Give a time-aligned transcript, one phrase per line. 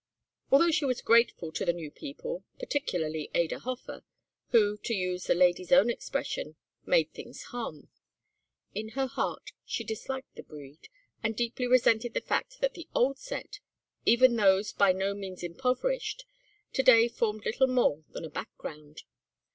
[0.51, 4.03] Although she was grateful to the new people, particularly Ada Hofer,
[4.47, 6.55] who, to use the lady's own expression
[6.87, 7.87] "made things hum,"
[8.73, 10.89] in her heart she disliked the breed,
[11.21, 13.59] and deeply resented the fact that the old set,
[14.03, 16.25] even those by no means impoverished,
[16.73, 19.03] to day formed little more than a background.